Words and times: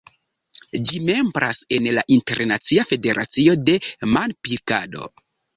Ĝi 0.91 1.01
membras 1.09 1.59
en 1.77 1.89
la 1.99 2.05
Internacia 2.17 2.87
Federacio 2.93 3.57
de 3.69 3.79
Manpilkado. 4.17 5.09